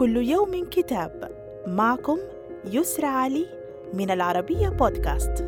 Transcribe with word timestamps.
كل 0.00 0.16
يوم 0.16 0.64
كتاب. 0.70 1.30
معكم 1.66 2.18
يسرى 2.64 3.06
علي 3.06 3.46
من 3.94 4.10
العربية 4.10 4.68
بودكاست. 4.68 5.44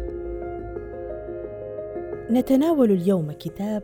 نتناول 2.31 2.91
اليوم 2.91 3.33
كتاب 3.33 3.83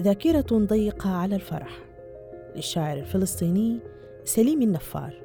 ذاكرة 0.00 0.46
ضيقة 0.52 1.10
على 1.10 1.34
الفرح 1.34 1.78
للشاعر 2.56 2.96
الفلسطيني 2.96 3.78
سليم 4.24 4.62
النفار. 4.62 5.22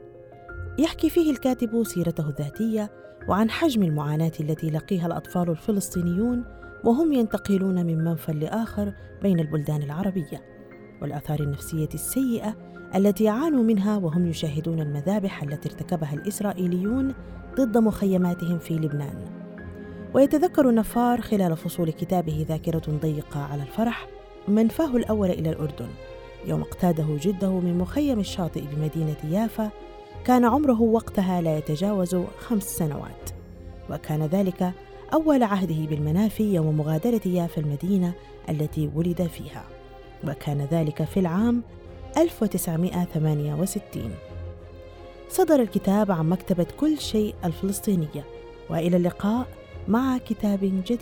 يحكي 0.79 1.09
فيه 1.09 1.31
الكاتب 1.31 1.83
سيرته 1.83 2.29
الذاتية 2.29 2.91
وعن 3.29 3.49
حجم 3.49 3.83
المعاناة 3.83 4.31
التي 4.39 4.69
لقيها 4.69 5.07
الأطفال 5.07 5.49
الفلسطينيون 5.49 6.43
وهم 6.83 7.13
ينتقلون 7.13 7.85
من 7.85 8.03
منفى 8.03 8.31
لآخر 8.31 8.93
بين 9.21 9.39
البلدان 9.39 9.83
العربية. 9.83 10.57
والآثار 11.01 11.39
النفسية 11.39 11.89
السيئة 11.93 12.55
التي 12.95 13.29
عانوا 13.29 13.63
منها 13.63 13.97
وهم 13.97 14.27
يشاهدون 14.27 14.79
المذابح 14.79 15.43
التي 15.43 15.69
ارتكبها 15.69 16.13
الإسرائيليون 16.13 17.13
ضد 17.55 17.77
مخيماتهم 17.77 18.59
في 18.59 18.73
لبنان. 18.73 19.25
ويتذكر 20.13 20.73
نفار 20.73 21.21
خلال 21.21 21.57
فصول 21.57 21.91
كتابه 21.91 22.45
ذاكرة 22.49 22.99
ضيقة 23.01 23.39
على 23.39 23.61
الفرح 23.61 24.07
منفاه 24.47 24.95
الأول 24.95 25.29
إلى 25.29 25.49
الأردن 25.49 25.89
يوم 26.45 26.61
اقتاده 26.61 27.05
جده 27.21 27.59
من 27.59 27.77
مخيم 27.77 28.19
الشاطئ 28.19 28.61
بمدينة 28.75 29.17
يافا 29.23 29.69
كان 30.25 30.45
عمره 30.45 30.81
وقتها 30.81 31.41
لا 31.41 31.57
يتجاوز 31.57 32.15
خمس 32.39 32.63
سنوات. 32.63 33.29
وكان 33.89 34.25
ذلك 34.25 34.71
أول 35.13 35.43
عهده 35.43 35.85
بالمنافي 35.85 36.53
يوم 36.53 36.77
مغادرة 36.77 37.21
يافا 37.25 37.61
المدينة 37.61 38.13
التي 38.49 38.89
ولد 38.95 39.21
فيها. 39.21 39.76
وكان 40.23 40.67
ذلك 40.71 41.03
في 41.03 41.19
العام 41.19 41.61
1968 42.17 44.11
صدر 45.29 45.61
الكتاب 45.61 46.11
عن 46.11 46.29
مكتبة 46.29 46.67
كل 46.79 46.99
شيء 46.99 47.35
الفلسطينية 47.45 48.25
وإلى 48.69 48.97
اللقاء 48.97 49.47
مع 49.87 50.17
كتاب 50.17 50.59
جديد. 50.61 50.99